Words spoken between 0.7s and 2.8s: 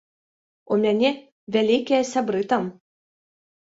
У мяне вялікія сябры там.